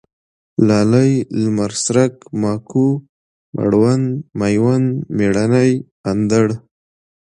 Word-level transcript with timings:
لالی، 0.67 1.11
لمرڅرک، 1.41 2.13
ماکو، 2.41 2.87
مړوند، 3.57 4.07
مېوند، 4.39 4.87
مېړنی، 5.17 5.71
اندړ 6.11 6.47